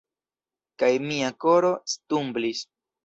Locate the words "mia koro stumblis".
1.09-2.65